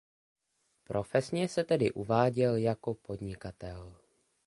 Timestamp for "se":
1.47-1.63